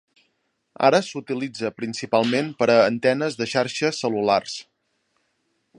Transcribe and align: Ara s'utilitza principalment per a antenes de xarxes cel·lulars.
Ara 0.87 1.01
s'utilitza 1.07 1.71
principalment 1.81 2.49
per 2.63 2.69
a 2.77 2.79
antenes 2.87 3.39
de 3.43 3.49
xarxes 3.55 4.01
cel·lulars. 4.05 4.57